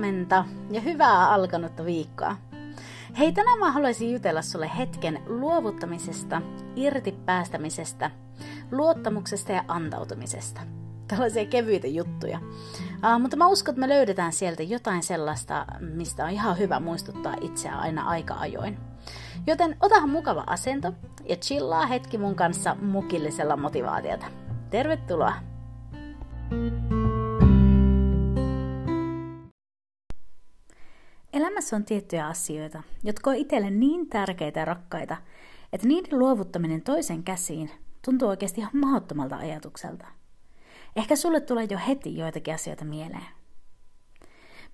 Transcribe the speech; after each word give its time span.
Huomenta 0.00 0.44
ja 0.70 0.80
hyvää 0.80 1.30
alkanutta 1.30 1.84
viikkoa. 1.84 2.36
Hei, 3.18 3.32
tänään 3.32 3.58
mä 3.58 3.70
haluaisin 3.70 4.12
jutella 4.12 4.42
sulle 4.42 4.70
hetken 4.78 5.22
luovuttamisesta, 5.26 6.42
irti 6.76 7.12
päästämisestä, 7.12 8.10
luottamuksesta 8.72 9.52
ja 9.52 9.64
antautumisesta. 9.68 10.60
Tällaisia 11.08 11.44
kevyitä 11.44 11.86
juttuja. 11.86 12.38
Uh, 12.38 13.20
mutta 13.20 13.36
mä 13.36 13.46
uskon, 13.46 13.72
että 13.72 13.80
me 13.80 13.88
löydetään 13.88 14.32
sieltä 14.32 14.62
jotain 14.62 15.02
sellaista, 15.02 15.66
mistä 15.80 16.24
on 16.24 16.30
ihan 16.30 16.58
hyvä 16.58 16.80
muistuttaa 16.80 17.34
itseä 17.40 17.76
aina 17.76 18.08
aika 18.08 18.34
ajoin. 18.34 18.78
Joten 19.46 19.76
otahan 19.80 20.10
mukava 20.10 20.44
asento 20.46 20.92
ja 21.28 21.36
chillaa 21.36 21.86
hetki 21.86 22.18
mun 22.18 22.34
kanssa 22.34 22.76
mukillisella 22.82 23.56
motivaatiota. 23.56 24.26
Tervetuloa! 24.70 25.34
Elämässä 31.50 31.76
on 31.76 31.84
tiettyjä 31.84 32.26
asioita, 32.26 32.82
jotka 33.04 33.30
on 33.30 33.36
itselle 33.36 33.70
niin 33.70 34.06
tärkeitä 34.06 34.60
ja 34.60 34.64
rakkaita, 34.64 35.16
että 35.72 35.86
niiden 35.86 36.18
luovuttaminen 36.18 36.82
toisen 36.82 37.22
käsiin 37.22 37.70
tuntuu 38.04 38.28
oikeasti 38.28 38.60
ihan 38.60 38.76
mahdottomalta 38.76 39.36
ajatukselta. 39.36 40.06
Ehkä 40.96 41.16
sulle 41.16 41.40
tulee 41.40 41.66
jo 41.70 41.78
heti 41.88 42.16
joitakin 42.16 42.54
asioita 42.54 42.84
mieleen. 42.84 43.26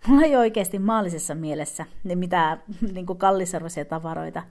Mulla 0.07 0.23
ei 0.23 0.37
oikeasti 0.37 0.79
maallisessa 0.79 1.35
mielessä 1.35 1.87
ne 2.05 2.15
mitään 2.15 2.63
niin 2.95 3.07
kallisarvoisia 3.07 3.85
tavaroita. 3.85 4.43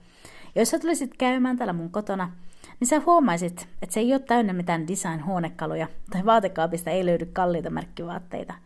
Jos 0.56 0.70
sä 0.70 0.80
tulisit 0.80 1.18
käymään 1.18 1.58
täällä 1.58 1.74
mun 1.74 1.92
kotona, 1.92 2.32
niin 2.80 2.88
sä 2.88 3.02
huomaisit, 3.06 3.68
että 3.82 3.94
se 3.94 4.00
ei 4.00 4.14
ole 4.14 4.20
täynnä 4.20 4.54
mitään 4.54 4.88
design-huonekaluja 4.88 5.88
tai 6.10 6.26
vaatekaapista 6.26 6.90
ei 6.90 7.06
löydy 7.06 7.26
kalliita 7.26 7.70
merkkivaatteita– 7.70 8.54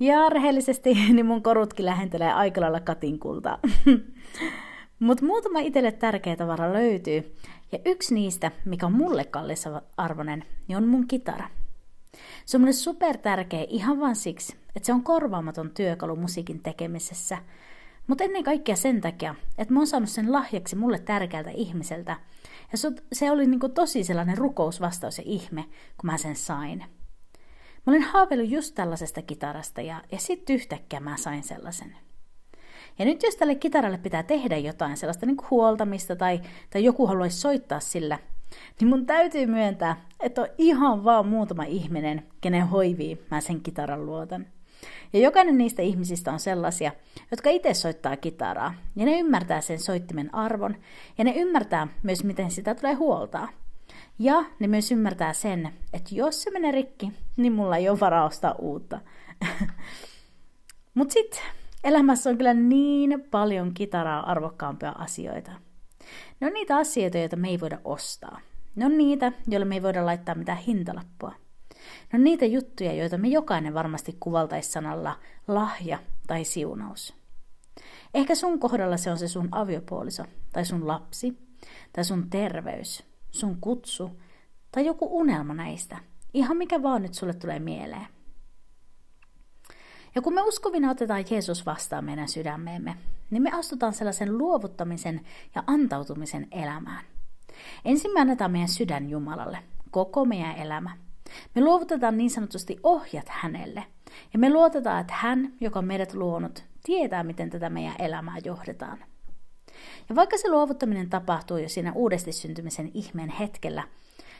ja 0.00 0.28
rehellisesti 0.28 0.94
niin 1.12 1.26
mun 1.26 1.42
korutkin 1.42 1.86
lähentelee 1.86 2.32
aika 2.32 2.60
lailla 2.60 2.80
katinkultaa. 2.80 3.58
Mutta 4.98 5.24
muutama 5.24 5.58
itselle 5.58 5.92
tärkeä 5.92 6.36
tavara 6.36 6.72
löytyy. 6.72 7.36
Ja 7.72 7.78
yksi 7.84 8.14
niistä, 8.14 8.50
mikä 8.64 8.86
on 8.86 8.92
mulle 8.92 9.24
kallissa 9.24 9.82
arvoinen, 9.96 10.44
niin 10.68 10.76
on 10.76 10.88
mun 10.88 11.08
kitara. 11.08 11.48
Se 12.44 12.56
on 12.56 12.60
mulle 12.60 12.72
super 12.72 13.18
tärkeä 13.18 13.66
ihan 13.68 14.00
vain 14.00 14.16
siksi, 14.16 14.56
että 14.76 14.86
se 14.86 14.92
on 14.92 15.02
korvaamaton 15.02 15.70
työkalu 15.70 16.16
musiikin 16.16 16.62
tekemisessä. 16.62 17.38
Mutta 18.06 18.24
ennen 18.24 18.44
kaikkea 18.44 18.76
sen 18.76 19.00
takia, 19.00 19.34
että 19.58 19.74
mä 19.74 19.80
oon 19.80 19.86
saanut 19.86 20.08
sen 20.08 20.32
lahjaksi 20.32 20.76
mulle 20.76 20.98
tärkeältä 20.98 21.50
ihmiseltä. 21.50 22.16
Ja 22.72 22.78
se 23.12 23.30
oli 23.30 23.46
niinku 23.46 23.68
tosi 23.68 24.04
sellainen 24.04 24.38
rukousvastaus 24.38 25.18
ja 25.18 25.24
ihme, 25.26 25.62
kun 26.00 26.10
mä 26.10 26.18
sen 26.18 26.36
sain. 26.36 26.84
Mä 27.86 27.90
olin 27.92 28.02
haaveillut 28.02 28.50
just 28.50 28.74
tällaisesta 28.74 29.22
kitarasta 29.22 29.80
ja, 29.80 30.02
ja 30.12 30.18
sitten 30.18 30.56
yhtäkkiä 30.56 31.00
mä 31.00 31.16
sain 31.16 31.42
sellaisen. 31.42 31.96
Ja 32.98 33.04
nyt 33.04 33.22
jos 33.22 33.36
tälle 33.36 33.54
kitaralle 33.54 33.98
pitää 33.98 34.22
tehdä 34.22 34.56
jotain 34.56 34.96
sellaista 34.96 35.26
niin 35.26 35.36
kuin 35.36 35.50
huoltamista 35.50 36.16
tai, 36.16 36.40
tai 36.70 36.84
joku 36.84 37.06
haluaisi 37.06 37.40
soittaa 37.40 37.80
sillä, 37.80 38.18
niin 38.80 38.88
mun 38.88 39.06
täytyy 39.06 39.46
myöntää, 39.46 40.06
että 40.20 40.40
on 40.40 40.48
ihan 40.58 41.04
vaan 41.04 41.26
muutama 41.26 41.62
ihminen, 41.62 42.26
kenen 42.40 42.68
hoivii 42.68 43.26
mä 43.30 43.40
sen 43.40 43.60
kitaran 43.60 44.06
luotan. 44.06 44.46
Ja 45.12 45.20
jokainen 45.20 45.58
niistä 45.58 45.82
ihmisistä 45.82 46.32
on 46.32 46.40
sellaisia, 46.40 46.92
jotka 47.30 47.50
itse 47.50 47.74
soittaa 47.74 48.16
kitaraa, 48.16 48.74
ja 48.96 49.04
ne 49.04 49.18
ymmärtää 49.18 49.60
sen 49.60 49.78
soittimen 49.78 50.34
arvon, 50.34 50.76
ja 51.18 51.24
ne 51.24 51.32
ymmärtää 51.36 51.88
myös, 52.02 52.24
miten 52.24 52.50
sitä 52.50 52.74
tulee 52.74 52.94
huoltaa– 52.94 53.48
ja 54.18 54.44
ne 54.58 54.66
myös 54.66 54.92
ymmärtää 54.92 55.32
sen, 55.32 55.74
että 55.92 56.14
jos 56.14 56.42
se 56.42 56.50
menee 56.50 56.72
rikki, 56.72 57.12
niin 57.36 57.52
mulla 57.52 57.76
ei 57.76 57.88
ole 57.88 58.00
varaa 58.00 58.26
ostaa 58.26 58.54
uutta. 58.58 59.00
Mutta 60.94 61.12
sitten 61.12 61.40
elämässä 61.84 62.30
on 62.30 62.36
kyllä 62.36 62.54
niin 62.54 63.24
paljon 63.30 63.74
kitaraa 63.74 64.30
arvokkaampia 64.30 64.90
asioita. 64.90 65.50
Ne 66.40 66.46
on 66.46 66.52
niitä 66.52 66.76
asioita, 66.76 67.18
joita 67.18 67.36
me 67.36 67.48
ei 67.48 67.60
voida 67.60 67.78
ostaa. 67.84 68.40
Ne 68.76 68.86
on 68.86 68.98
niitä, 68.98 69.32
joille 69.48 69.64
me 69.64 69.74
ei 69.74 69.82
voida 69.82 70.06
laittaa 70.06 70.34
mitään 70.34 70.58
hintalappua. 70.58 71.32
Ne 72.12 72.16
on 72.16 72.24
niitä 72.24 72.44
juttuja, 72.44 72.92
joita 72.92 73.18
me 73.18 73.28
jokainen 73.28 73.74
varmasti 73.74 74.16
kuvaltaisi 74.20 74.70
sanalla 74.70 75.16
lahja 75.48 75.98
tai 76.26 76.44
siunaus. 76.44 77.14
Ehkä 78.14 78.34
sun 78.34 78.58
kohdalla 78.58 78.96
se 78.96 79.10
on 79.10 79.18
se 79.18 79.28
sun 79.28 79.48
aviopuoliso, 79.52 80.24
tai 80.52 80.64
sun 80.64 80.86
lapsi, 80.86 81.38
tai 81.92 82.04
sun 82.04 82.30
terveys, 82.30 83.13
sun 83.34 83.56
kutsu 83.60 84.20
tai 84.72 84.86
joku 84.86 85.18
unelma 85.18 85.54
näistä. 85.54 85.98
Ihan 86.34 86.56
mikä 86.56 86.82
vaan 86.82 87.02
nyt 87.02 87.14
sulle 87.14 87.34
tulee 87.34 87.58
mieleen. 87.58 88.06
Ja 90.14 90.22
kun 90.22 90.34
me 90.34 90.42
uskovina 90.42 90.90
otetaan 90.90 91.24
Jeesus 91.30 91.66
vastaan 91.66 92.04
meidän 92.04 92.28
sydämeemme, 92.28 92.96
niin 93.30 93.42
me 93.42 93.50
astutaan 93.50 93.92
sellaisen 93.92 94.38
luovuttamisen 94.38 95.20
ja 95.54 95.64
antautumisen 95.66 96.48
elämään. 96.50 97.04
Ensin 97.84 98.12
me 98.12 98.20
annetaan 98.20 98.50
meidän 98.50 98.68
sydän 98.68 99.10
Jumalalle, 99.10 99.58
koko 99.90 100.24
meidän 100.24 100.56
elämä. 100.56 100.96
Me 101.54 101.62
luovutetaan 101.62 102.16
niin 102.16 102.30
sanotusti 102.30 102.76
ohjat 102.82 103.28
hänelle. 103.28 103.84
Ja 104.32 104.38
me 104.38 104.50
luotetaan, 104.52 105.00
että 105.00 105.14
hän, 105.16 105.52
joka 105.60 105.78
on 105.78 105.84
meidät 105.84 106.14
luonut, 106.14 106.64
tietää, 106.82 107.24
miten 107.24 107.50
tätä 107.50 107.70
meidän 107.70 107.94
elämää 107.98 108.38
johdetaan. 108.44 108.98
Ja 110.08 110.14
vaikka 110.14 110.38
se 110.38 110.50
luovuttaminen 110.50 111.10
tapahtuu 111.10 111.56
jo 111.56 111.68
siinä 111.68 111.92
uudesti 111.92 112.32
syntymisen 112.32 112.90
ihmeen 112.94 113.30
hetkellä, 113.30 113.82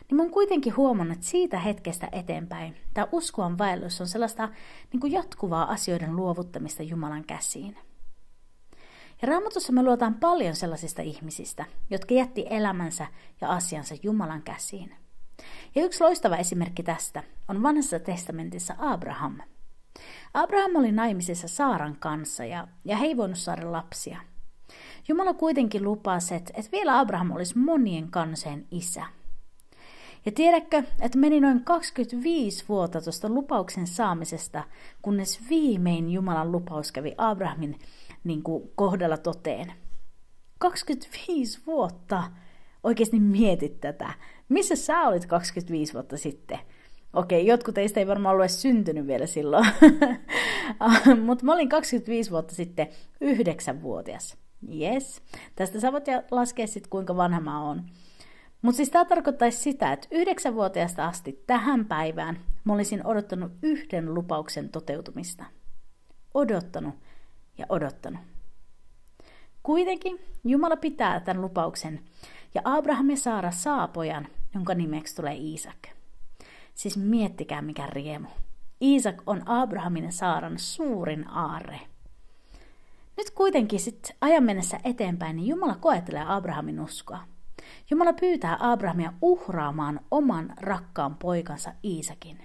niin 0.08 0.16
mä 0.16 0.22
oon 0.22 0.32
kuitenkin 0.32 0.76
huomannut, 0.76 1.16
että 1.16 1.26
siitä 1.26 1.58
hetkestä 1.58 2.08
eteenpäin 2.12 2.76
tämä 2.94 3.06
uskoan 3.12 3.58
vaellus 3.58 4.00
on 4.00 4.08
sellaista 4.08 4.48
niin 4.92 5.00
kuin 5.00 5.12
jatkuvaa 5.12 5.72
asioiden 5.72 6.16
luovuttamista 6.16 6.82
Jumalan 6.82 7.24
käsiin. 7.24 7.76
Ja 9.22 9.28
Raamatussa 9.28 9.72
me 9.72 9.82
luotaan 9.82 10.14
paljon 10.14 10.56
sellaisista 10.56 11.02
ihmisistä, 11.02 11.64
jotka 11.90 12.14
jätti 12.14 12.46
elämänsä 12.50 13.06
ja 13.40 13.48
asiansa 13.48 13.94
Jumalan 14.02 14.42
käsiin. 14.42 14.96
Ja 15.74 15.84
yksi 15.84 16.00
loistava 16.00 16.36
esimerkki 16.36 16.82
tästä 16.82 17.22
on 17.48 17.62
vanhassa 17.62 17.98
testamentissa 17.98 18.74
Abraham. 18.78 19.38
Abraham 20.34 20.76
oli 20.76 20.92
naimisissa 20.92 21.48
Saaran 21.48 21.96
kanssa 22.00 22.44
ja, 22.44 22.68
ja 22.84 22.96
he 22.96 23.06
ei 23.06 23.16
voinut 23.16 23.38
saada 23.38 23.72
lapsia– 23.72 24.20
Jumala 25.08 25.34
kuitenkin 25.34 25.84
lupasi, 25.84 26.34
että, 26.34 26.52
että 26.56 26.72
vielä 26.72 26.98
Abraham 26.98 27.30
olisi 27.30 27.58
monien 27.58 28.10
kanseen 28.10 28.66
isä. 28.70 29.04
Ja 30.26 30.32
tiedätkö, 30.32 30.82
että 31.00 31.18
meni 31.18 31.40
noin 31.40 31.64
25 31.64 32.64
vuotta 32.68 33.00
tuosta 33.00 33.28
lupauksen 33.28 33.86
saamisesta, 33.86 34.64
kunnes 35.02 35.40
viimein 35.48 36.10
Jumalan 36.10 36.52
lupaus 36.52 36.92
kävi 36.92 37.14
Abrahamin 37.18 37.78
niin 38.24 38.42
kuin, 38.42 38.70
kohdalla 38.74 39.16
toteen. 39.16 39.72
25 40.58 41.60
vuotta! 41.66 42.22
Oikeasti 42.82 43.20
mietit 43.20 43.80
tätä. 43.80 44.12
Missä 44.48 44.76
sä 44.76 45.00
olit 45.00 45.26
25 45.26 45.94
vuotta 45.94 46.16
sitten? 46.16 46.58
Okei, 47.12 47.46
jotkut 47.46 47.74
teistä 47.74 48.00
ei 48.00 48.06
varmaan 48.06 48.34
ollut 48.34 48.50
syntynyt 48.50 49.06
vielä 49.06 49.26
silloin. 49.26 49.66
Mutta 51.26 51.44
mä 51.44 51.52
olin 51.52 51.68
25 51.68 52.30
vuotta 52.30 52.54
sitten 52.54 52.88
yhdeksänvuotias. 53.20 54.43
Yes. 54.72 55.22
Tästä 55.56 55.80
sä 55.80 55.92
voit 55.92 56.04
laskea 56.30 56.66
sitten, 56.66 56.90
kuinka 56.90 57.16
vanha 57.16 57.40
mä 57.40 57.62
oon. 57.62 57.82
Mutta 58.62 58.76
siis 58.76 58.90
tämä 58.90 59.04
tarkoittaisi 59.04 59.58
sitä, 59.58 59.92
että 59.92 60.08
yhdeksänvuotiaasta 60.10 61.06
asti 61.06 61.44
tähän 61.46 61.86
päivään 61.86 62.40
mä 62.64 62.72
olisin 62.72 63.06
odottanut 63.06 63.52
yhden 63.62 64.14
lupauksen 64.14 64.68
toteutumista. 64.68 65.44
Odottanut 66.34 66.94
ja 67.58 67.66
odottanut. 67.68 68.20
Kuitenkin 69.62 70.18
Jumala 70.44 70.76
pitää 70.76 71.20
tämän 71.20 71.42
lupauksen 71.42 72.00
ja 72.54 72.60
Abraham 72.64 73.10
ja 73.10 73.16
Saara 73.16 73.50
saa 73.50 73.88
pojan, 73.88 74.26
jonka 74.54 74.74
nimeksi 74.74 75.16
tulee 75.16 75.34
Iisak. 75.34 75.88
Siis 76.74 76.96
miettikää 76.96 77.62
mikä 77.62 77.86
riemu. 77.86 78.28
Iisak 78.82 79.22
on 79.26 79.42
Abrahamin 79.46 80.04
ja 80.04 80.12
Saaran 80.12 80.58
suurin 80.58 81.28
aarre– 81.28 81.80
nyt 83.16 83.30
kuitenkin 83.30 83.80
sit 83.80 84.16
ajan 84.20 84.44
mennessä 84.44 84.80
eteenpäin, 84.84 85.36
niin 85.36 85.48
Jumala 85.48 85.74
koettelee 85.74 86.24
Abrahamin 86.26 86.80
uskoa. 86.80 87.18
Jumala 87.90 88.12
pyytää 88.12 88.56
Abrahamia 88.60 89.12
uhraamaan 89.22 90.00
oman 90.10 90.54
rakkaan 90.60 91.16
poikansa 91.16 91.72
Iisakin. 91.84 92.38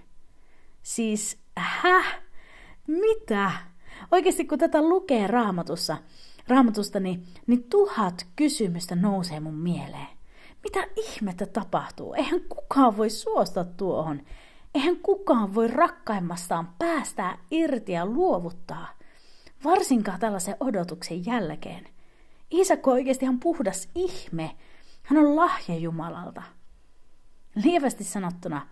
Siis, 0.82 1.40
häh? 1.58 2.22
Mitä? 2.88 3.52
Oikeasti 4.12 4.46
kun 4.46 4.58
tätä 4.60 4.82
lukee 4.82 5.28
raamatussa, 5.28 5.98
raamatusta, 6.48 7.00
niin, 7.00 7.28
niin 7.48 7.64
tuhat 7.64 8.28
kysymystä 8.36 8.96
nousee 8.96 9.40
mun 9.40 9.56
mieleen. 9.56 10.08
Mitä 10.64 10.88
ihmettä 10.96 11.46
tapahtuu? 11.46 12.14
Eihän 12.14 12.42
kukaan 12.50 12.98
voi 12.98 13.10
suostua 13.10 13.64
tuohon. 13.64 14.22
Eihän 14.76 14.98
kukaan 14.98 15.56
voi 15.56 15.68
rakkaimmastaan 15.68 16.70
päästää 16.80 17.38
irti 17.52 17.92
ja 17.92 18.06
luovuttaa. 18.06 18.99
Varsinkaan 19.64 20.20
tällaisen 20.20 20.56
odotuksen 20.60 21.26
jälkeen. 21.26 21.88
Iisakko 22.52 22.92
on 22.92 22.94
oikeasti 22.94 23.26
ihan 23.26 23.40
puhdas 23.40 23.90
ihme. 23.96 24.56
Hän 25.04 25.20
on 25.26 25.36
lahja 25.36 25.76
Jumalalta. 25.76 26.44
Lievästi 27.64 28.04
sanottuna, 28.04 28.68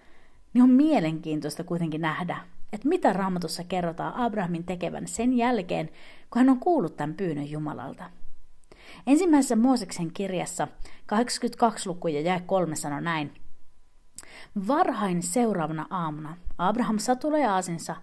niin 0.53 0.63
on 0.63 0.69
mielenkiintoista 0.69 1.63
kuitenkin 1.63 2.01
nähdä, 2.01 2.37
että 2.73 2.87
mitä 2.87 3.13
raamatussa 3.13 3.63
kerrotaan 3.63 4.13
Abrahamin 4.15 4.63
tekevän 4.63 5.07
sen 5.07 5.33
jälkeen, 5.33 5.89
kun 6.29 6.39
hän 6.39 6.49
on 6.49 6.59
kuullut 6.59 6.97
tämän 6.97 7.15
pyynnön 7.15 7.49
Jumalalta. 7.49 8.09
Ensimmäisessä 9.07 9.55
Mooseksen 9.55 10.11
kirjassa 10.13 10.67
82 11.05 11.89
luku 11.89 12.07
ja 12.07 12.21
jäi 12.21 12.41
kolme 12.45 12.75
sanoi 12.75 13.01
näin. 13.01 13.33
Varhain 14.67 15.23
seuraavana 15.23 15.87
aamuna 15.89 16.37
Abraham 16.57 16.97
satuloi 16.97 17.43
aasinsa 17.43 17.95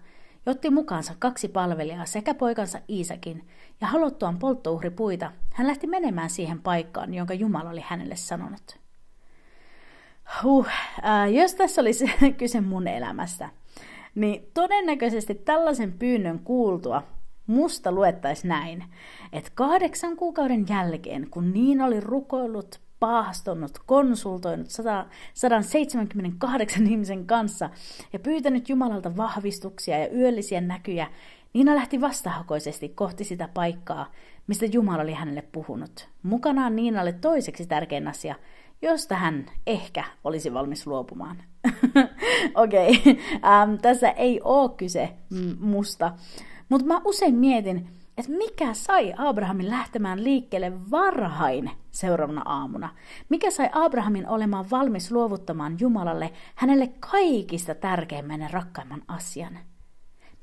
ja 0.45 0.51
otti 0.51 0.69
mukaansa 0.69 1.13
kaksi 1.19 1.47
palvelijaa 1.47 2.05
sekä 2.05 2.33
poikansa 2.33 2.79
Iisakin, 2.89 3.47
ja 3.81 3.87
haluttuaan 3.87 4.39
polttouhripuita, 4.39 5.31
hän 5.53 5.67
lähti 5.67 5.87
menemään 5.87 6.29
siihen 6.29 6.61
paikkaan, 6.61 7.13
jonka 7.13 7.33
Jumala 7.33 7.69
oli 7.69 7.83
hänelle 7.85 8.15
sanonut. 8.15 8.79
Huh, 10.43 10.67
äh, 11.05 11.33
jos 11.33 11.55
tässä 11.55 11.81
olisi 11.81 12.11
kyse 12.37 12.61
mun 12.61 12.87
elämästä, 12.87 13.49
niin 14.15 14.47
todennäköisesti 14.53 15.35
tällaisen 15.35 15.93
pyynnön 15.93 16.39
kuultua 16.39 17.03
musta 17.47 17.91
luettaisi 17.91 18.47
näin, 18.47 18.83
että 19.33 19.51
kahdeksan 19.55 20.15
kuukauden 20.15 20.65
jälkeen, 20.69 21.29
kun 21.29 21.51
niin 21.53 21.81
oli 21.81 21.99
rukoillut, 21.99 22.79
paastonut, 22.99 23.79
konsultoinut 23.85 24.67
178 24.69 26.87
ihmisen 26.91 27.25
kanssa 27.25 27.69
ja 28.13 28.19
pyytänyt 28.19 28.69
Jumalalta 28.69 29.17
vahvistuksia 29.17 29.99
ja 29.99 30.13
yöllisiä 30.13 30.61
näkyjä, 30.61 31.07
Niina 31.55 31.75
lähti 31.75 32.01
vastahakoisesti 32.01 32.89
kohti 32.89 33.23
sitä 33.23 33.49
paikkaa, 33.53 34.11
mistä 34.47 34.65
Jumala 34.65 35.03
oli 35.03 35.13
hänelle 35.13 35.43
puhunut. 35.51 36.09
Mukanaan 36.23 36.75
Niinalle 36.75 37.13
toiseksi 37.13 37.65
tärkein 37.65 38.07
asia, 38.07 38.35
josta 38.81 39.15
hän 39.15 39.45
ehkä 39.67 40.03
olisi 40.23 40.53
valmis 40.53 40.87
luopumaan. 40.87 41.43
Okei, 42.55 42.89
okay. 42.89 43.15
ähm, 43.45 43.75
tässä 43.81 44.09
ei 44.09 44.41
ole 44.43 44.71
kyse 44.77 45.09
musta, 45.59 46.13
mutta 46.69 46.87
mä 46.87 47.01
usein 47.05 47.35
mietin, 47.35 47.87
että 48.17 48.31
mikä 48.31 48.73
sai 48.73 49.13
Abrahamin 49.17 49.69
lähtemään 49.69 50.23
liikkeelle 50.23 50.91
varhain 50.91 51.71
seuraavana 51.91 52.41
aamuna? 52.45 52.89
Mikä 53.29 53.51
sai 53.51 53.69
Abrahamin 53.73 54.27
olemaan 54.27 54.69
valmis 54.71 55.11
luovuttamaan 55.11 55.77
Jumalalle 55.79 56.33
hänelle 56.55 56.87
kaikista 56.87 57.75
tärkeimmän 57.75 58.41
ja 58.41 58.47
rakkaimman 58.47 59.03
asian? 59.07 59.59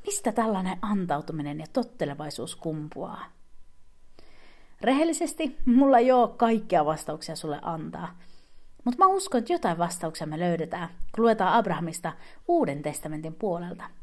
Mistä 0.06 0.32
tällainen 0.32 0.78
antautuminen 0.82 1.60
ja 1.60 1.66
tottelevaisuus 1.72 2.56
kumpuaa? 2.56 3.24
Rehellisesti 4.80 5.56
mulla 5.66 5.98
ei 5.98 6.12
ole 6.12 6.28
kaikkia 6.28 6.84
vastauksia 6.84 7.36
sulle 7.36 7.58
antaa, 7.62 8.18
mutta 8.84 8.98
mä 8.98 9.06
uskon, 9.06 9.38
että 9.38 9.52
jotain 9.52 9.78
vastauksia 9.78 10.26
me 10.26 10.38
löydetään, 10.38 10.88
kun 10.88 11.24
luetaan 11.24 11.52
Abrahamista 11.52 12.12
Uuden 12.48 12.82
testamentin 12.82 13.34
puolelta– 13.34 13.84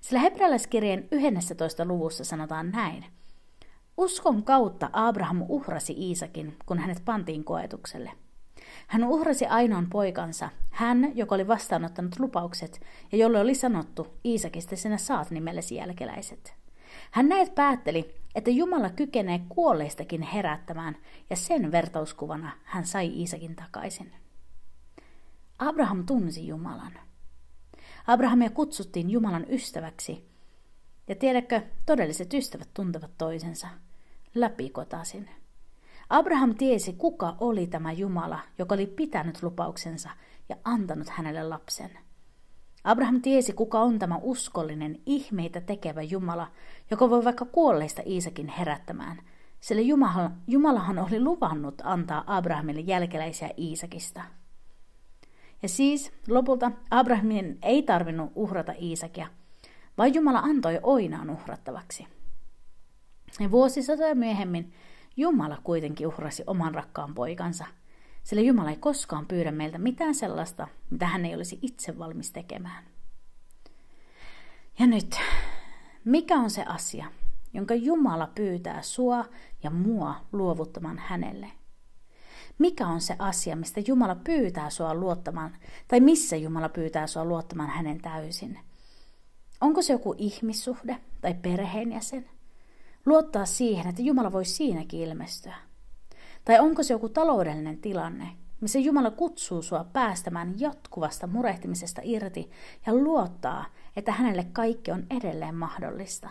sillä 0.00 0.20
hebrealaiskirjeen 0.20 1.08
11. 1.10 1.84
luvussa 1.84 2.24
sanotaan 2.24 2.70
näin. 2.70 3.04
Uskon 3.96 4.42
kautta 4.42 4.90
Abraham 4.92 5.42
uhrasi 5.48 5.92
Iisakin, 5.92 6.56
kun 6.66 6.78
hänet 6.78 7.02
pantiin 7.04 7.44
koetukselle. 7.44 8.10
Hän 8.86 9.04
uhrasi 9.04 9.46
ainoan 9.46 9.86
poikansa, 9.90 10.48
hän, 10.70 11.12
joka 11.14 11.34
oli 11.34 11.48
vastaanottanut 11.48 12.18
lupaukset 12.18 12.80
ja 13.12 13.18
jolle 13.18 13.40
oli 13.40 13.54
sanottu, 13.54 14.06
Iisakista 14.24 14.76
sinä 14.76 14.96
saat 14.96 15.30
nimellesi 15.30 15.74
jälkeläiset. 15.74 16.54
Hän 17.10 17.28
näet 17.28 17.54
päätteli, 17.54 18.14
että 18.34 18.50
Jumala 18.50 18.90
kykenee 18.90 19.40
kuolleistakin 19.48 20.22
herättämään, 20.22 20.96
ja 21.30 21.36
sen 21.36 21.72
vertauskuvana 21.72 22.52
hän 22.64 22.86
sai 22.86 23.06
Iisakin 23.06 23.56
takaisin. 23.56 24.12
Abraham 25.58 26.06
tunsi 26.06 26.46
Jumalan. 26.46 27.09
Abrahamia 28.06 28.50
kutsuttiin 28.50 29.10
Jumalan 29.10 29.46
ystäväksi. 29.50 30.24
Ja 31.08 31.14
tiedätkö, 31.14 31.62
todelliset 31.86 32.34
ystävät 32.34 32.68
tuntevat 32.74 33.10
toisensa 33.18 33.68
läpikotasin. 34.34 35.30
Abraham 36.10 36.54
tiesi, 36.54 36.92
kuka 36.92 37.36
oli 37.40 37.66
tämä 37.66 37.92
Jumala, 37.92 38.40
joka 38.58 38.74
oli 38.74 38.86
pitänyt 38.86 39.42
lupauksensa 39.42 40.10
ja 40.48 40.56
antanut 40.64 41.08
hänelle 41.08 41.42
lapsen. 41.42 41.90
Abraham 42.84 43.22
tiesi, 43.22 43.52
kuka 43.52 43.80
on 43.80 43.98
tämä 43.98 44.18
uskollinen, 44.22 45.00
ihmeitä 45.06 45.60
tekevä 45.60 46.02
Jumala, 46.02 46.50
joka 46.90 47.10
voi 47.10 47.24
vaikka 47.24 47.44
kuolleista 47.44 48.02
Iisakin 48.06 48.48
herättämään, 48.48 49.22
sillä 49.60 49.82
Jumalahan 50.46 50.98
oli 50.98 51.20
luvannut 51.20 51.74
antaa 51.84 52.24
Abrahamille 52.26 52.80
jälkeläisiä 52.80 53.50
Iisakista– 53.58 54.22
ja 55.62 55.68
siis 55.68 56.12
lopulta 56.28 56.72
Abrahamin 56.90 57.58
ei 57.62 57.82
tarvinnut 57.82 58.32
uhrata 58.34 58.72
Iisakia, 58.82 59.26
vaan 59.98 60.14
Jumala 60.14 60.38
antoi 60.38 60.80
oinaan 60.82 61.30
uhrattavaksi. 61.30 62.06
Ja 63.40 63.50
vuosisatoja 63.50 64.14
myöhemmin 64.14 64.72
Jumala 65.16 65.58
kuitenkin 65.64 66.06
uhrasi 66.06 66.42
oman 66.46 66.74
rakkaan 66.74 67.14
poikansa, 67.14 67.66
sillä 68.22 68.42
Jumala 68.42 68.70
ei 68.70 68.76
koskaan 68.76 69.26
pyydä 69.26 69.52
meiltä 69.52 69.78
mitään 69.78 70.14
sellaista, 70.14 70.68
mitä 70.90 71.06
hän 71.06 71.26
ei 71.26 71.34
olisi 71.34 71.58
itse 71.62 71.98
valmis 71.98 72.32
tekemään. 72.32 72.84
Ja 74.78 74.86
nyt, 74.86 75.16
mikä 76.04 76.34
on 76.34 76.50
se 76.50 76.62
asia, 76.62 77.06
jonka 77.54 77.74
Jumala 77.74 78.26
pyytää 78.34 78.82
sua 78.82 79.24
ja 79.62 79.70
mua 79.70 80.14
luovuttamaan 80.32 80.98
hänelle? 80.98 81.59
Mikä 82.60 82.86
on 82.86 83.00
se 83.00 83.16
asia, 83.18 83.56
mistä 83.56 83.80
Jumala 83.86 84.14
pyytää 84.14 84.70
sua 84.70 84.94
luottamaan, 84.94 85.56
tai 85.88 86.00
missä 86.00 86.36
Jumala 86.36 86.68
pyytää 86.68 87.06
sua 87.06 87.24
luottamaan 87.24 87.70
hänen 87.70 88.00
täysin. 88.00 88.58
Onko 89.60 89.82
se 89.82 89.92
joku 89.92 90.14
ihmissuhde 90.18 90.96
tai 91.20 91.34
perheenjäsen? 91.34 92.28
Luottaa 93.06 93.46
siihen, 93.46 93.86
että 93.86 94.02
Jumala 94.02 94.32
voi 94.32 94.44
siinäkin 94.44 95.00
ilmestyä. 95.00 95.54
Tai 96.44 96.58
onko 96.58 96.82
se 96.82 96.94
joku 96.94 97.08
taloudellinen 97.08 97.78
tilanne, 97.78 98.28
missä 98.60 98.78
Jumala 98.78 99.10
kutsuu 99.10 99.62
sua 99.62 99.84
päästämään 99.84 100.60
jatkuvasta 100.60 101.26
murehtimisesta 101.26 102.00
irti 102.04 102.50
ja 102.86 102.94
luottaa, 102.94 103.64
että 103.96 104.12
hänelle 104.12 104.46
kaikki 104.52 104.90
on 104.90 105.06
edelleen 105.10 105.54
mahdollista. 105.54 106.30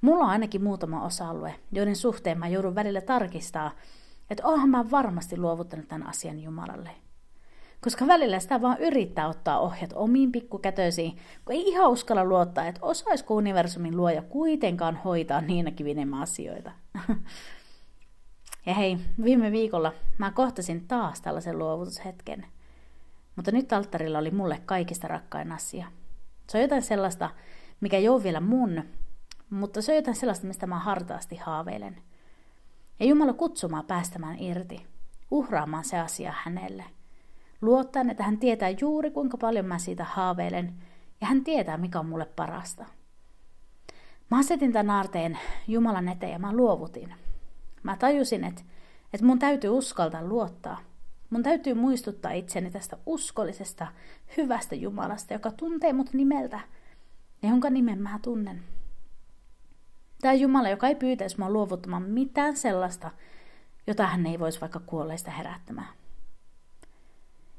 Mulla 0.00 0.24
on 0.24 0.30
ainakin 0.30 0.62
muutama 0.62 1.04
osa-alue, 1.04 1.54
joiden 1.72 1.96
suhteen 1.96 2.38
mä 2.38 2.48
joudun 2.48 2.74
välillä 2.74 3.00
tarkistaa, 3.00 3.70
että 4.30 4.46
oonhan 4.46 4.68
mä 4.68 4.90
varmasti 4.90 5.36
luovuttanut 5.36 5.88
tämän 5.88 6.08
asian 6.08 6.40
Jumalalle. 6.40 6.90
Koska 7.80 8.06
välillä 8.06 8.40
sitä 8.40 8.62
vaan 8.62 8.78
yrittää 8.78 9.28
ottaa 9.28 9.58
ohjat 9.58 9.92
omiin 9.94 10.32
pikkukätöisiin, 10.32 11.16
kun 11.44 11.54
ei 11.54 11.68
ihan 11.68 11.90
uskalla 11.90 12.24
luottaa, 12.24 12.66
että 12.66 12.80
osaisiko 12.82 13.34
universumin 13.34 13.96
luoja 13.96 14.22
kuitenkaan 14.22 14.96
hoitaa 14.96 15.40
niinäkin 15.40 15.86
enemmän 15.86 16.22
asioita. 16.22 16.72
ja 18.66 18.74
hei, 18.74 18.98
viime 19.24 19.52
viikolla 19.52 19.92
mä 20.18 20.30
kohtasin 20.30 20.88
taas 20.88 21.20
tällaisen 21.20 21.58
luovutushetken. 21.58 22.46
Mutta 23.36 23.52
nyt 23.52 23.72
alttarilla 23.72 24.18
oli 24.18 24.30
mulle 24.30 24.62
kaikista 24.66 25.08
rakkain 25.08 25.52
asia. 25.52 25.86
Se 26.48 26.58
on 26.58 26.62
jotain 26.62 26.82
sellaista, 26.82 27.30
mikä 27.80 27.96
ei 27.96 28.08
ole 28.08 28.22
vielä 28.22 28.40
mun, 28.40 28.82
mutta 29.50 29.82
se 29.82 29.92
on 29.92 29.96
jotain 29.96 30.16
sellaista, 30.16 30.46
mistä 30.46 30.66
mä 30.66 30.78
hartaasti 30.78 31.36
haaveilen– 31.36 31.96
ja 33.00 33.06
Jumala 33.06 33.32
kutsumaan 33.32 33.86
päästämään 33.86 34.38
irti, 34.38 34.86
uhraamaan 35.30 35.84
se 35.84 35.98
asia 35.98 36.34
hänelle. 36.36 36.84
Luottaen, 37.60 38.10
että 38.10 38.22
hän 38.22 38.38
tietää 38.38 38.70
juuri 38.80 39.10
kuinka 39.10 39.36
paljon 39.36 39.66
mä 39.66 39.78
siitä 39.78 40.04
haaveilen, 40.04 40.74
ja 41.20 41.26
hän 41.26 41.44
tietää 41.44 41.76
mikä 41.76 41.98
on 41.98 42.06
mulle 42.06 42.26
parasta. 42.26 42.84
Mä 44.30 44.38
asetin 44.38 44.72
tämän 44.72 44.96
aarteen 44.96 45.38
Jumalan 45.68 46.08
eteen 46.08 46.32
ja 46.32 46.38
mä 46.38 46.52
luovutin. 46.52 47.14
Mä 47.82 47.96
tajusin, 47.96 48.44
että, 48.44 48.62
että 49.12 49.26
mun 49.26 49.38
täytyy 49.38 49.70
uskaltaa 49.70 50.24
luottaa. 50.24 50.80
Mun 51.30 51.42
täytyy 51.42 51.74
muistuttaa 51.74 52.32
itseni 52.32 52.70
tästä 52.70 52.96
uskollisesta, 53.06 53.86
hyvästä 54.36 54.74
Jumalasta, 54.74 55.32
joka 55.32 55.50
tuntee 55.50 55.92
mut 55.92 56.12
nimeltä 56.12 56.60
ja 57.42 57.48
jonka 57.48 57.70
nimen 57.70 58.02
mä 58.02 58.18
tunnen. 58.22 58.62
Tämä 60.20 60.34
Jumala, 60.34 60.68
joka 60.68 60.88
ei 60.88 60.94
pyytäisi 60.94 61.38
mua 61.38 61.50
luovuttamaan 61.50 62.02
mitään 62.02 62.56
sellaista, 62.56 63.10
jota 63.86 64.06
hän 64.06 64.26
ei 64.26 64.38
voisi 64.38 64.60
vaikka 64.60 64.80
kuolleista 64.80 65.30
herättämään. 65.30 65.94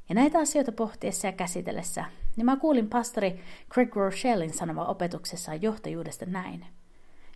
Ja 0.08 0.14
näitä 0.14 0.38
asioita 0.38 0.72
pohtiessa 0.72 1.26
ja 1.26 1.32
käsitellessä, 1.32 2.04
niin 2.36 2.44
mä 2.44 2.56
kuulin 2.56 2.88
pastori 2.88 3.40
Craig 3.72 3.96
Rochellin 3.96 4.54
sanova 4.54 4.84
opetuksessaan 4.84 5.62
johtajuudesta 5.62 6.26
näin. 6.26 6.66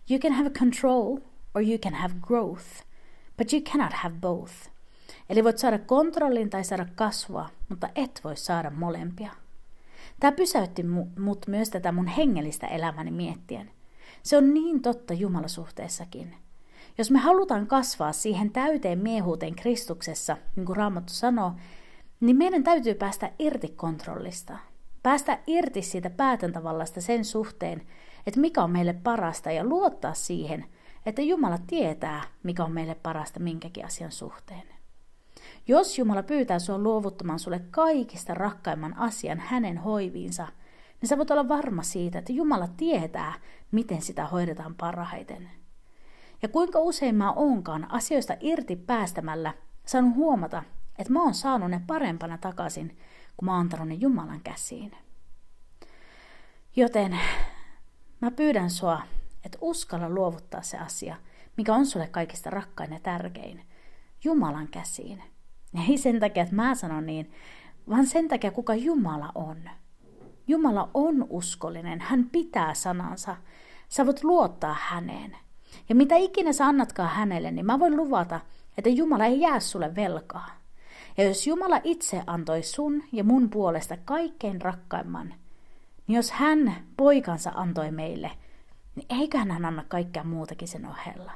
You 0.09 0.19
can 0.19 0.33
have 0.33 0.49
control 0.49 1.17
or 1.55 1.63
you 1.63 1.77
can 1.77 1.93
have 1.93 2.13
growth, 2.21 2.65
but 3.37 3.53
you 3.53 3.61
cannot 3.61 3.93
have 3.93 4.15
both. 4.21 4.53
Eli 5.29 5.43
voit 5.43 5.57
saada 5.57 5.79
kontrollin 5.79 6.49
tai 6.49 6.63
saada 6.63 6.85
kasvua, 6.95 7.49
mutta 7.69 7.89
et 7.95 8.21
voi 8.23 8.37
saada 8.37 8.69
molempia. 8.69 9.31
Tämä 10.19 10.31
pysäytti 10.31 10.83
mut 11.19 11.47
myös 11.47 11.69
tätä 11.69 11.91
mun 11.91 12.07
hengellistä 12.07 12.67
elämäni 12.67 13.11
miettien. 13.11 13.71
Se 14.23 14.37
on 14.37 14.53
niin 14.53 14.81
totta 14.81 15.13
Jumalasuhteessakin. 15.13 16.35
Jos 16.97 17.11
me 17.11 17.19
halutaan 17.19 17.67
kasvaa 17.67 18.13
siihen 18.13 18.51
täyteen 18.51 18.99
miehuuteen 18.99 19.55
Kristuksessa, 19.55 20.37
niin 20.55 20.65
kuin 20.65 20.77
Raamattu 20.77 21.13
sanoo, 21.13 21.51
niin 22.19 22.37
meidän 22.37 22.63
täytyy 22.63 22.95
päästä 22.95 23.31
irti 23.39 23.67
kontrollista. 23.67 24.57
Päästä 25.03 25.39
irti 25.47 25.81
siitä 25.81 26.09
päätäntävallasta 26.09 27.01
sen 27.01 27.25
suhteen, 27.25 27.87
että 28.27 28.39
mikä 28.39 28.63
on 28.63 28.71
meille 28.71 28.93
parasta 28.93 29.51
ja 29.51 29.63
luottaa 29.63 30.13
siihen, 30.13 30.65
että 31.05 31.21
Jumala 31.21 31.57
tietää, 31.67 32.23
mikä 32.43 32.63
on 32.63 32.71
meille 32.71 32.95
parasta 32.95 33.39
minkäkin 33.39 33.85
asian 33.85 34.11
suhteen. 34.11 34.63
Jos 35.67 35.99
Jumala 35.99 36.23
pyytää 36.23 36.59
sinua 36.59 36.79
luovuttamaan 36.79 37.39
sulle 37.39 37.61
kaikista 37.71 38.33
rakkaimman 38.33 38.97
asian 38.97 39.39
hänen 39.39 39.77
hoiviinsa, 39.77 40.47
niin 41.01 41.09
sä 41.09 41.17
voit 41.17 41.31
olla 41.31 41.47
varma 41.47 41.83
siitä, 41.83 42.19
että 42.19 42.33
Jumala 42.33 42.67
tietää, 42.67 43.33
miten 43.71 44.01
sitä 44.01 44.25
hoidetaan 44.25 44.75
parhaiten. 44.75 45.49
Ja 46.41 46.47
kuinka 46.47 46.79
usein 46.79 47.15
mä 47.15 47.31
onkaan 47.31 47.91
asioista 47.91 48.33
irti 48.39 48.75
päästämällä 48.75 49.53
saanut 49.85 50.15
huomata, 50.15 50.63
että 50.97 51.13
mä 51.13 51.23
oon 51.23 51.33
saanut 51.33 51.69
ne 51.69 51.81
parempana 51.87 52.37
takaisin, 52.37 52.97
kun 53.37 53.45
mä 53.45 53.51
oon 53.51 53.61
antanut 53.61 53.87
ne 53.87 53.93
Jumalan 53.93 54.41
käsiin. 54.43 54.91
Joten 56.75 57.19
mä 58.21 58.31
pyydän 58.31 58.69
sua, 58.69 59.01
että 59.45 59.57
uskalla 59.61 60.09
luovuttaa 60.09 60.61
se 60.61 60.77
asia, 60.77 61.15
mikä 61.57 61.73
on 61.75 61.85
sulle 61.85 62.07
kaikista 62.07 62.49
rakkain 62.49 62.93
ja 62.93 62.99
tärkein, 62.99 63.65
Jumalan 64.23 64.67
käsiin. 64.67 65.23
Ei 65.89 65.97
sen 65.97 66.19
takia, 66.19 66.43
että 66.43 66.55
mä 66.55 66.75
sanon 66.75 67.05
niin, 67.05 67.31
vaan 67.89 68.07
sen 68.07 68.27
takia, 68.27 68.51
kuka 68.51 68.75
Jumala 68.75 69.31
on. 69.35 69.69
Jumala 70.51 70.89
on 70.93 71.27
uskollinen, 71.29 72.01
hän 72.01 72.29
pitää 72.31 72.73
sanansa. 72.73 73.35
Sä 73.89 74.05
voit 74.05 74.23
luottaa 74.23 74.77
häneen. 74.79 75.37
Ja 75.89 75.95
mitä 75.95 76.15
ikinä 76.15 76.53
sä 76.53 76.65
annatkaan 76.65 77.09
hänelle, 77.09 77.51
niin 77.51 77.65
mä 77.65 77.79
voin 77.79 77.97
luvata, 77.97 78.39
että 78.77 78.89
Jumala 78.89 79.25
ei 79.25 79.41
jää 79.41 79.59
sulle 79.59 79.95
velkaa. 79.95 80.49
Ja 81.17 81.23
jos 81.23 81.47
Jumala 81.47 81.81
itse 81.83 82.23
antoi 82.27 82.63
sun 82.63 83.03
ja 83.11 83.23
mun 83.23 83.49
puolesta 83.49 83.97
kaikkein 83.97 84.61
rakkaimman, 84.61 85.33
niin 86.07 86.15
jos 86.15 86.31
hän 86.31 86.75
poikansa 86.97 87.51
antoi 87.55 87.91
meille, 87.91 88.31
niin 88.95 89.05
eiköhän 89.09 89.51
hän 89.51 89.65
anna 89.65 89.83
kaikkea 89.87 90.23
muutakin 90.23 90.67
sen 90.67 90.85
ohella. 90.85 91.31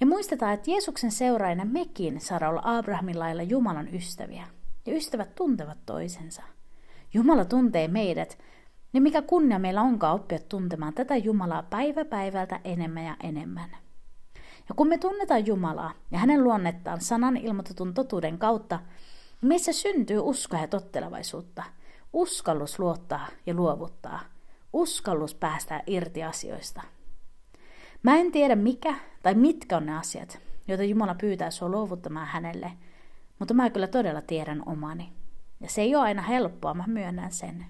Ja 0.00 0.06
muistetaan, 0.06 0.54
että 0.54 0.70
Jeesuksen 0.70 1.12
seuraajana 1.12 1.64
mekin 1.64 2.20
saadaan 2.20 2.50
olla 2.50 2.78
Abrahamin 2.78 3.18
lailla 3.18 3.42
Jumalan 3.42 3.94
ystäviä. 3.94 4.46
Ja 4.86 4.96
ystävät 4.96 5.34
tuntevat 5.34 5.78
toisensa. 5.86 6.42
Jumala 7.14 7.44
tuntee 7.44 7.88
meidät, 7.88 8.38
niin 8.92 9.02
mikä 9.02 9.22
kunnia 9.22 9.58
meillä 9.58 9.82
onkaan 9.82 10.14
oppia 10.14 10.38
tuntemaan 10.38 10.94
tätä 10.94 11.16
Jumalaa 11.16 11.62
päivä 11.62 12.04
päivältä 12.04 12.60
enemmän 12.64 13.04
ja 13.04 13.16
enemmän. 13.22 13.70
Ja 14.68 14.74
kun 14.76 14.88
me 14.88 14.98
tunnetaan 14.98 15.46
Jumalaa 15.46 15.92
ja 16.10 16.18
hänen 16.18 16.44
luonnettaan 16.44 17.00
sanan 17.00 17.36
ilmoitetun 17.36 17.94
totuuden 17.94 18.38
kautta, 18.38 18.76
niin 18.76 19.48
meissä 19.48 19.72
syntyy 19.72 20.18
uskoa 20.18 20.60
ja 20.60 20.68
tottelevaisuutta, 20.68 21.62
uskallus 22.12 22.78
luottaa 22.78 23.26
ja 23.46 23.54
luovuttaa, 23.54 24.20
uskallus 24.72 25.34
päästää 25.34 25.82
irti 25.86 26.22
asioista. 26.22 26.82
Mä 28.02 28.16
en 28.16 28.32
tiedä 28.32 28.56
mikä 28.56 28.94
tai 29.22 29.34
mitkä 29.34 29.76
on 29.76 29.86
ne 29.86 29.98
asiat, 29.98 30.38
joita 30.68 30.84
Jumala 30.84 31.14
pyytää 31.14 31.50
sinua 31.50 31.70
luovuttamaan 31.70 32.26
hänelle, 32.26 32.72
mutta 33.38 33.54
mä 33.54 33.70
kyllä 33.70 33.86
todella 33.86 34.22
tiedän 34.22 34.62
omani. 34.66 35.23
Ja 35.64 35.70
se 35.70 35.82
ei 35.82 35.94
ole 35.94 36.04
aina 36.04 36.22
helppoa, 36.22 36.74
mä 36.74 36.84
myönnän 36.86 37.32
sen. 37.32 37.66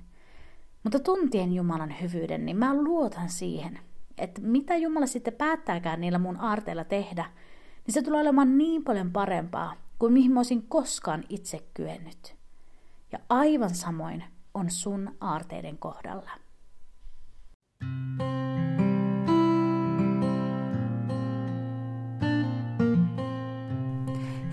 Mutta 0.83 0.99
tuntien 0.99 1.53
Jumalan 1.53 1.95
hyvyyden, 2.01 2.47
niin 2.47 2.57
mä 2.57 2.75
luotan 2.75 3.29
siihen, 3.29 3.79
että 4.19 4.41
mitä 4.41 4.77
Jumala 4.77 5.07
sitten 5.07 5.35
päättääkään 5.35 6.01
niillä 6.01 6.19
mun 6.19 6.41
aarteilla 6.41 6.85
tehdä, 6.85 7.25
niin 7.87 7.95
se 7.95 8.03
tulee 8.03 8.21
olemaan 8.21 8.59
niin 8.59 8.85
paljon 8.85 9.13
parempaa 9.13 9.75
kuin 9.99 10.13
mihin 10.13 10.33
mä 10.33 10.39
olisin 10.39 10.67
koskaan 10.69 11.25
itse 11.29 11.65
kyennyt. 11.75 12.37
Ja 13.13 13.19
aivan 13.29 13.75
samoin 13.75 14.25
on 14.55 14.71
sun 14.71 15.17
aarteiden 15.21 15.79
kohdalla. 15.79 16.31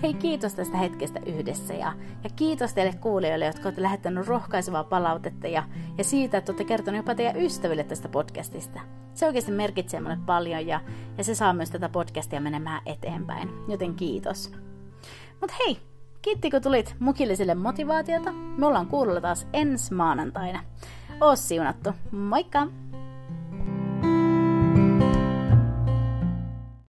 Hei 0.02 0.14
kiitos 0.14 0.54
tästä 0.54 0.76
hetkestä 0.76 1.20
yhdessä 1.26 1.74
ja, 1.74 1.92
ja 2.24 2.30
kiitos 2.36 2.74
teille 2.74 2.92
kuulijoille, 3.00 3.46
jotka 3.46 3.62
olette 3.64 3.82
lähettäneet 3.82 4.26
rohkaisevaa 4.26 4.84
palautetta 4.84 5.48
ja, 5.48 5.62
ja 5.98 6.04
siitä, 6.04 6.38
että 6.38 6.52
olette 6.52 6.64
kertoneet 6.64 7.02
jopa 7.02 7.14
teidän 7.14 7.36
ystäville 7.36 7.84
tästä 7.84 8.08
podcastista. 8.08 8.80
Se 9.14 9.26
oikeasti 9.26 9.52
merkitsee 9.52 10.00
minulle 10.00 10.18
paljon 10.26 10.66
ja, 10.66 10.80
ja 11.18 11.24
se 11.24 11.34
saa 11.34 11.52
myös 11.52 11.70
tätä 11.70 11.88
podcastia 11.88 12.40
menemään 12.40 12.82
eteenpäin, 12.86 13.48
joten 13.68 13.94
kiitos. 13.94 14.52
Mutta 15.40 15.56
hei, 15.66 15.78
kiitti 16.22 16.50
kun 16.50 16.62
tulit 16.62 16.96
mukillisille 16.98 17.54
motivaatiota. 17.54 18.32
Me 18.32 18.66
ollaan 18.66 18.86
kuulolla 18.86 19.20
taas 19.20 19.46
ensi 19.52 19.94
maanantaina. 19.94 20.64
Oo 21.20 21.36
siunattu. 21.36 21.90
Moikka! 22.10 22.66